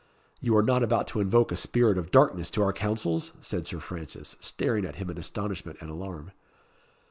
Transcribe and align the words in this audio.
"You 0.39 0.57
are 0.57 0.63
not 0.63 0.81
about 0.81 1.05
to 1.09 1.19
invoke 1.19 1.51
a 1.51 1.55
spirit 1.55 1.95
of 1.95 2.09
darkness 2.09 2.49
to 2.57 2.63
our 2.63 2.73
councils?" 2.73 3.33
said 3.39 3.67
Sir 3.67 3.79
Francis, 3.79 4.35
staring 4.39 4.83
at 4.83 4.95
him 4.95 5.11
in 5.11 5.19
astonishment 5.19 5.77
and 5.79 5.91
alarm. 5.91 6.31